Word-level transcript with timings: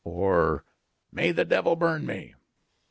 or 0.03 0.63
"May 1.11 1.31
the 1.31 1.45
devil 1.45 1.75
burn 1.75 2.07
me!" 2.07 2.33